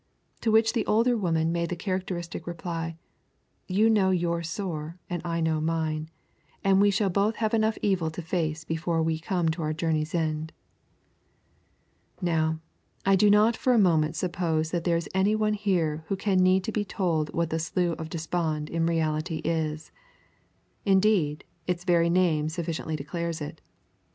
[0.39, 2.97] To which the older woman made the characteristic reply:
[3.67, 6.09] 'You know your sore and I know mine,
[6.63, 10.15] and we shall both have enough evil to face before we come to our journey's
[10.15, 10.53] end.'
[12.19, 12.61] Now,
[13.05, 16.39] I do not for a moment suppose that there is any one here who can
[16.39, 19.91] need to be told what the Slough of Despond in reality is.
[20.83, 23.61] Indeed, its very name sufficiently declares it.